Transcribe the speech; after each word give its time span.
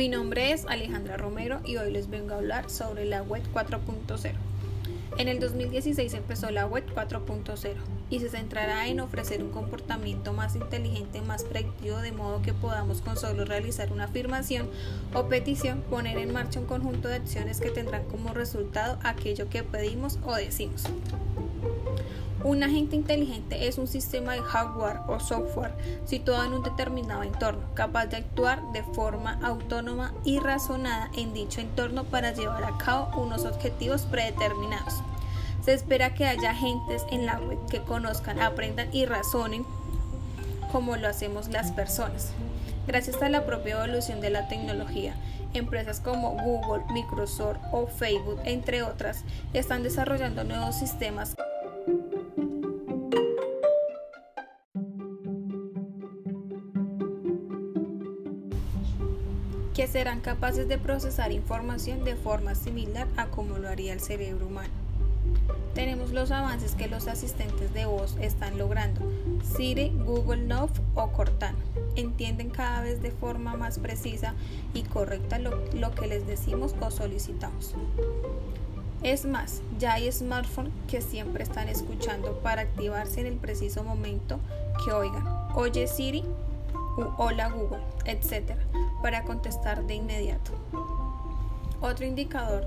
Mi 0.00 0.08
nombre 0.08 0.52
es 0.52 0.64
Alejandra 0.64 1.18
Romero 1.18 1.60
y 1.62 1.76
hoy 1.76 1.92
les 1.92 2.08
vengo 2.08 2.32
a 2.32 2.38
hablar 2.38 2.70
sobre 2.70 3.04
la 3.04 3.20
web 3.22 3.42
4.0. 3.52 4.32
En 5.18 5.28
el 5.28 5.40
2016 5.40 6.14
empezó 6.14 6.50
la 6.50 6.64
web 6.64 6.86
4.0 6.94 7.74
y 8.08 8.20
se 8.20 8.30
centrará 8.30 8.88
en 8.88 9.00
ofrecer 9.00 9.42
un 9.42 9.50
comportamiento 9.50 10.32
más 10.32 10.56
inteligente, 10.56 11.20
más 11.20 11.44
predictivo, 11.44 11.98
de 11.98 12.12
modo 12.12 12.40
que 12.40 12.54
podamos 12.54 13.02
con 13.02 13.18
solo 13.18 13.44
realizar 13.44 13.92
una 13.92 14.04
afirmación 14.04 14.70
o 15.12 15.28
petición 15.28 15.82
poner 15.82 16.16
en 16.16 16.32
marcha 16.32 16.60
un 16.60 16.66
conjunto 16.66 17.08
de 17.08 17.16
acciones 17.16 17.60
que 17.60 17.68
tendrán 17.68 18.04
como 18.04 18.32
resultado 18.32 18.98
aquello 19.02 19.50
que 19.50 19.64
pedimos 19.64 20.18
o 20.24 20.34
decimos. 20.34 20.84
Un 22.42 22.62
agente 22.62 22.96
inteligente 22.96 23.68
es 23.68 23.76
un 23.76 23.86
sistema 23.86 24.32
de 24.32 24.40
hardware 24.40 25.00
o 25.08 25.20
software 25.20 25.74
situado 26.06 26.44
en 26.44 26.54
un 26.54 26.62
determinado 26.62 27.22
entorno, 27.22 27.60
capaz 27.74 28.06
de 28.06 28.16
actuar 28.16 28.62
de 28.72 28.82
forma 28.82 29.38
autónoma 29.42 30.14
y 30.24 30.38
razonada 30.38 31.10
en 31.18 31.34
dicho 31.34 31.60
entorno 31.60 32.04
para 32.04 32.32
llevar 32.32 32.64
a 32.64 32.78
cabo 32.78 33.20
unos 33.20 33.44
objetivos 33.44 34.02
predeterminados. 34.02 34.94
Se 35.62 35.74
espera 35.74 36.14
que 36.14 36.24
haya 36.24 36.52
agentes 36.52 37.04
en 37.10 37.26
la 37.26 37.38
web 37.38 37.58
que 37.70 37.82
conozcan, 37.82 38.40
aprendan 38.40 38.88
y 38.90 39.04
razonen 39.04 39.66
como 40.72 40.96
lo 40.96 41.08
hacemos 41.08 41.48
las 41.48 41.72
personas. 41.72 42.32
Gracias 42.86 43.20
a 43.20 43.28
la 43.28 43.44
propia 43.44 43.84
evolución 43.84 44.22
de 44.22 44.30
la 44.30 44.48
tecnología, 44.48 45.14
empresas 45.52 46.00
como 46.00 46.30
Google, 46.30 46.84
Microsoft 46.92 47.58
o 47.72 47.86
Facebook, 47.86 48.40
entre 48.44 48.82
otras, 48.82 49.24
están 49.52 49.82
desarrollando 49.82 50.44
nuevos 50.44 50.76
sistemas 50.76 51.36
que 59.74 59.86
serán 59.86 60.20
capaces 60.20 60.68
de 60.68 60.78
procesar 60.78 61.32
información 61.32 62.04
de 62.04 62.16
forma 62.16 62.54
similar 62.54 63.06
a 63.16 63.26
como 63.26 63.58
lo 63.58 63.68
haría 63.68 63.92
el 63.92 64.00
cerebro 64.00 64.46
humano. 64.46 64.72
Tenemos 65.74 66.10
los 66.10 66.32
avances 66.32 66.74
que 66.74 66.88
los 66.88 67.06
asistentes 67.06 67.72
de 67.72 67.86
voz 67.86 68.16
están 68.20 68.58
logrando. 68.58 69.00
Siri, 69.56 69.90
Google 70.04 70.42
Now 70.42 70.68
o 70.94 71.12
Cortana 71.12 71.58
entienden 71.94 72.50
cada 72.50 72.82
vez 72.82 73.00
de 73.02 73.12
forma 73.12 73.54
más 73.54 73.78
precisa 73.78 74.34
y 74.74 74.82
correcta 74.82 75.38
lo, 75.38 75.64
lo 75.72 75.94
que 75.94 76.08
les 76.08 76.26
decimos 76.26 76.74
o 76.80 76.90
solicitamos. 76.90 77.74
Es 79.02 79.24
más, 79.24 79.62
ya 79.78 79.94
hay 79.94 80.12
smartphones 80.12 80.72
que 80.88 81.00
siempre 81.00 81.42
están 81.42 81.68
escuchando 81.68 82.38
para 82.40 82.62
activarse 82.62 83.20
en 83.20 83.26
el 83.26 83.36
preciso 83.36 83.82
momento 83.82 84.40
que 84.84 84.92
oigan. 84.92 85.24
Oye 85.54 85.86
Siri, 85.86 86.24
hola 87.16 87.48
Google, 87.48 87.80
etc. 88.04 88.56
para 89.02 89.24
contestar 89.24 89.84
de 89.84 89.94
inmediato. 89.94 90.52
Otro 91.80 92.04
indicador 92.04 92.66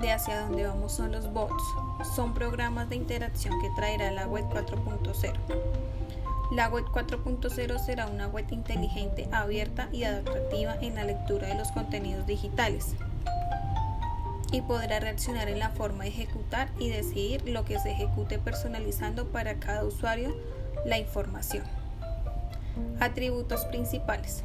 de 0.00 0.12
hacia 0.12 0.40
dónde 0.40 0.66
vamos 0.66 0.92
son 0.92 1.12
los 1.12 1.32
bots. 1.32 1.62
Son 2.14 2.34
programas 2.34 2.88
de 2.88 2.96
interacción 2.96 3.60
que 3.60 3.70
traerá 3.76 4.10
la 4.10 4.26
web 4.26 4.44
4.0. 4.50 5.32
La 6.52 6.68
web 6.68 6.84
4.0 6.92 7.78
será 7.78 8.06
una 8.06 8.28
web 8.28 8.46
inteligente, 8.50 9.28
abierta 9.32 9.88
y 9.92 10.04
adaptativa 10.04 10.76
en 10.80 10.94
la 10.94 11.04
lectura 11.04 11.48
de 11.48 11.56
los 11.56 11.72
contenidos 11.72 12.26
digitales 12.26 12.94
y 14.52 14.62
podrá 14.62 15.00
reaccionar 15.00 15.48
en 15.48 15.58
la 15.58 15.70
forma 15.70 16.04
de 16.04 16.10
ejecutar 16.10 16.68
y 16.78 16.88
decidir 16.88 17.48
lo 17.48 17.64
que 17.64 17.78
se 17.78 17.90
ejecute 17.90 18.38
personalizando 18.38 19.26
para 19.26 19.58
cada 19.58 19.84
usuario 19.84 20.36
la 20.84 20.98
información. 20.98 21.64
Atributos 23.00 23.64
principales. 23.66 24.44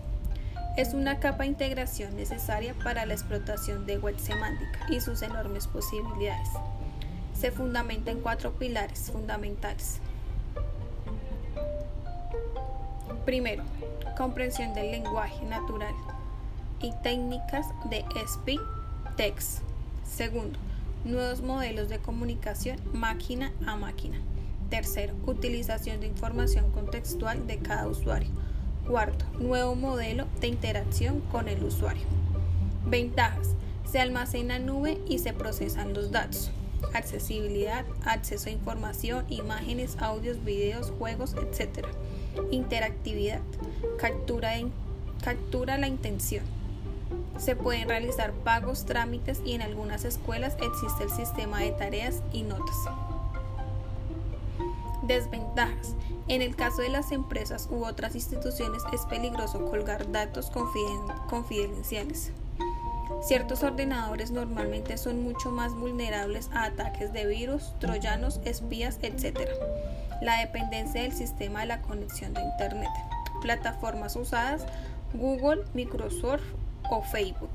Es 0.77 0.94
una 0.94 1.19
capa 1.19 1.44
de 1.44 1.50
integración 1.50 2.16
necesaria 2.16 2.73
para 2.81 3.05
la 3.05 3.14
explotación 3.14 3.86
de 3.86 3.97
web 3.97 4.17
semántica 4.17 4.80
y 4.89 5.02
sus 5.02 5.21
enormes 5.21 5.67
posibilidades. 5.67 6.48
Se 7.37 7.52
fundamenta 7.52 8.09
en 8.11 8.21
cuatro 8.21 8.54
pilares 8.54 9.11
fundamentales. 9.11 9.99
Primero, 13.26 13.64
comprensión 14.17 14.73
del 14.73 14.92
lenguaje 14.92 15.43
natural 15.45 15.93
y 16.81 16.93
técnicas 17.04 17.65
de 17.89 18.05
speak 18.26 18.61
text. 19.17 19.60
Segundo, 20.05 20.58
nuevos 21.04 21.42
modelos 21.42 21.89
de 21.89 21.99
comunicación 21.99 22.80
máquina 22.93 23.52
a 23.67 23.76
máquina. 23.76 24.20
Tercero, 24.70 25.15
utilización 25.26 25.99
de 25.99 26.08
información 26.08 26.71
contextual 26.71 27.45
de 27.45 27.60
cada 27.60 27.87
usuario. 27.87 28.30
Cuarto, 28.92 29.24
nuevo 29.40 29.74
modelo 29.74 30.26
de 30.42 30.48
interacción 30.48 31.22
con 31.32 31.48
el 31.48 31.64
usuario. 31.64 32.04
Ventajas. 32.86 33.56
Se 33.90 34.02
almacena 34.02 34.58
en 34.58 34.66
nube 34.66 35.00
y 35.08 35.20
se 35.20 35.32
procesan 35.32 35.94
los 35.94 36.12
datos. 36.12 36.52
Accesibilidad, 36.94 37.86
acceso 38.04 38.50
a 38.50 38.52
información, 38.52 39.24
imágenes, 39.30 39.96
audios, 40.02 40.44
videos, 40.44 40.92
juegos, 41.00 41.36
etc. 41.36 41.88
Interactividad. 42.52 43.40
Captura, 43.98 44.56
captura 45.23 45.78
la 45.78 45.88
intención. 45.88 46.44
Se 47.38 47.56
pueden 47.56 47.88
realizar 47.88 48.34
pagos, 48.34 48.84
trámites 48.86 49.40
y 49.46 49.54
en 49.54 49.62
algunas 49.62 50.04
escuelas 50.04 50.58
existe 50.62 51.06
el 51.06 51.12
sistema 51.12 51.62
de 51.62 51.72
tareas 51.72 52.22
y 52.34 52.44
notas. 52.44 52.76
Desventajas. 55.04 55.95
En 56.28 56.42
el 56.42 56.56
caso 56.56 56.82
de 56.82 56.89
las 56.89 57.12
empresas 57.12 57.67
u 57.72 57.86
otras 57.86 58.16
instituciones 58.16 58.84
es 58.94 59.02
peligroso 59.06 59.66
colgar 59.66 60.12
datos 60.12 60.52
confidenciales. 61.30 62.32
Ciertos 63.22 63.61
ordenadores 63.64 64.32
normalmente 64.32 64.98
son 64.98 65.23
mucho 65.23 65.52
más 65.52 65.76
vulnerables 65.76 66.50
a 66.54 66.66
ataques 66.66 67.14
de 67.14 67.26
virus, 67.26 67.73
troyanos, 67.80 68.40
espías, 68.45 69.00
etc. 69.02 69.50
La 70.22 70.40
dependencia 70.40 71.02
del 71.02 71.14
sistema 71.14 71.61
de 71.61 71.67
la 71.67 71.82
conexión 71.82 72.34
de 72.34 72.42
Internet. 72.42 72.90
Plataformas 73.42 74.16
usadas 74.16 74.66
Google, 75.14 75.64
Microsoft 75.73 76.44
o 76.90 77.02
Facebook. 77.02 77.52